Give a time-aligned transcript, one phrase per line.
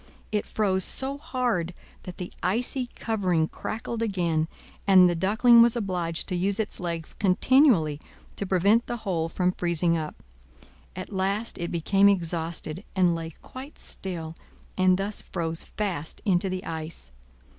[0.31, 4.47] It froze so hard that the icy covering crackled again;
[4.87, 7.99] and the Duckling was obliged to use its legs continually
[8.35, 10.15] to prevent the hole from freezing up.
[10.95, 14.33] At last it became exhausted, and lay quite still,
[14.75, 17.11] and thus froze fast into the ice.